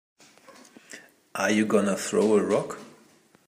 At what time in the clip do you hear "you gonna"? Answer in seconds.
1.51-1.95